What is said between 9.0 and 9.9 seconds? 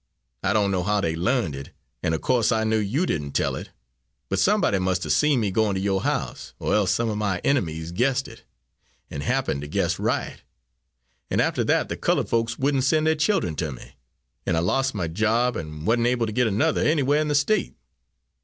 and happened to